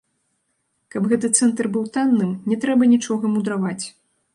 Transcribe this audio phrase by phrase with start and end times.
[0.95, 3.81] Каб гэты цэнтр быў танным, не трэба нічога мудраваць.